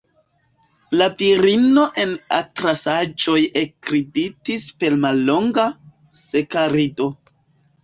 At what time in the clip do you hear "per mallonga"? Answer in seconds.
4.81-5.69